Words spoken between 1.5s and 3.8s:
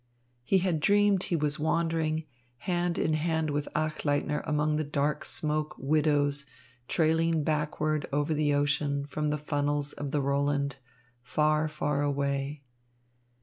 wandering hand in hand with